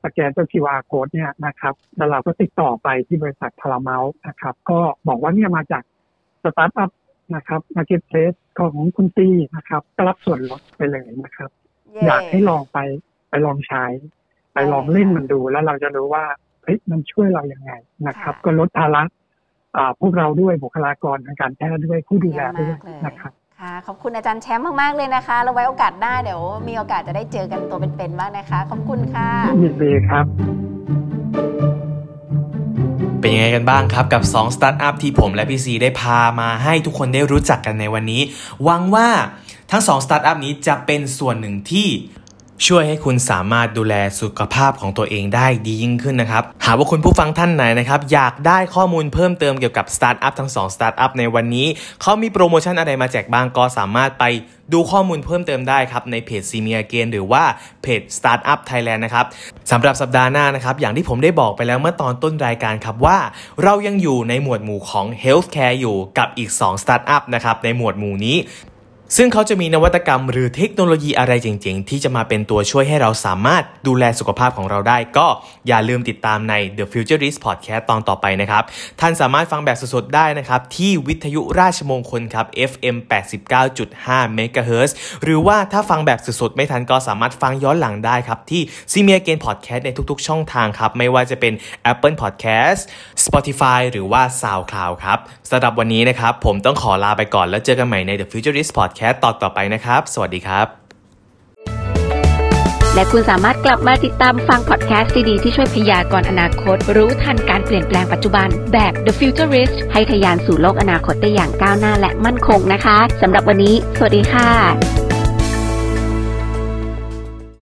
[0.04, 5.84] สแกนตัว QR code เนี่ยนะครับแล้วเราก็ติดต่อไปที่บริษัทพาราเมลนะครับ ก็บอกว่าเนี่ยมาจาก
[6.44, 6.92] สตาร์ทอัพ
[7.36, 11.50] นะครับ marketplace ของคุณซีนะครับก็รับส่วนลดไปเลยนะครับ
[11.92, 12.78] เย้อยากให้ลองไป
[13.30, 13.86] ไปลองใช้
[14.54, 16.26] ไปลองเล่นมันดูแล้วเราจะรู้ว่า
[16.64, 17.72] เฮ้ยมันช่วยเราอย่างไง
[18.08, 19.04] นะครับ ก็ลดภาระ
[19.78, 22.74] อ่าพวกเราด้วยบุคลากรทางการแพทย์ด้วยผู้ดูแลด้วย
[23.06, 23.41] นะครับคค่ะ
[23.88, 29.30] ขอบคุณอาจารย์แชมป์มากๆเลยนะคะแล้วไว้โอกาสหน้าเดี๋ยวมีโอกาสจะได้เจอกันตัวเป็นๆบ้างนะคะ ขอบคุณค่ะ
[29.64, 30.26] ยินดีครับ
[33.20, 38.22] เป็นยังไงกันบ้างครับกับ 2 สตาร์ทอัพที่ผมและพี่ซีได้พามาให้ทุกคนได้รู้จักกันในวันนี้
[38.64, 39.10] หวังว่า
[39.72, 41.88] ทั้ง2สตาร์ทอัพนี้จะเป็นส่วนหนึ่งที่
[42.68, 51.68] ช่วยให้คุณสามารถดูแลสุขภาพของตัวเองได้ดียิ่งขึ้นนะครับ หากว่าคุณผู้ฟังท่านไหนนะครับ อยากได้ข้อมูลเพิ่มเติมเกี่ยวกับสตาร์ทอัพทั้ง2สตาร์ทอัพในวันนี้
[52.02, 54.24] เขามีโปรโมชั่นอะไรมาแจกบ้างก็สามารถไป
[54.74, 57.44] ดูข้อมูลเพิ่มเติมได้ครับในเพจ Ceemeagain หรือว่า
[57.82, 59.26] เพจ Startup Thailand นะครับ
[59.72, 63.18] สำหรับสัปดาห์หน้านะครับ อย่างที่ผมได้บอกไปแล้วเมื่อตอนต้นรายการครับว่า
[63.64, 68.38] เรายังอยู่ในหมวดหมู่ของ Healthcare อยู่กับอีก 2 Startup นะครับในหมวดหมู่นี้
[69.18, 75.28] ซึ่งเขาจะมีนวัตกรรมหรือเทคโนโลยีอะไรเจ๋งๆ ที่จะมาเป็นตัวช่วยให้เราสามารถดูแลสุขภาพของเราได้ ก็
[75.68, 78.64] อย่าลืมติดตามใน The Futurist Podcast ตอนต่อไปนะครับ
[79.00, 82.96] ท่านสามารถฟังแบบสดๆได้นะครับ ที่วิทยุราชมงคลครับ FM
[83.62, 84.92] 89.5 MHz
[85.24, 91.54] หรือว่าถ้าฟังแบบสดๆไม่ทันก็สามารถฟังย้อนหลังได้ครับ ที่ c m e a g a i n Podcast ในทุกๆ ช่องทางครับ ไม่ว่าจะเป็น
[91.92, 92.82] Apple Podcast
[93.26, 95.20] Spotify หรือว่า SoundCloud ครับ
[95.50, 100.68] สำหรับวันนี้นะครับผมต้องขอลาไปก่อนแล้วเจอกันใหม่ใน The Futurist Podcast ตอนต่อไปนะครับ สวัสดีครับ
[102.96, 115.11] และคุณสามารถกลับมาติดตามฟังพอดแคสต์ดีๆที่ช่วยพยากรณ์อนาคต รู้ทันการเปลี่ยนแปลงปัจจุบันแบบ The Futurist ให้ทะยานสู่โลกอนาคตได้อย่างก้าวหน้าและมั่นคงนะคะสำหรับวันนี้ สวัสดีค่ะ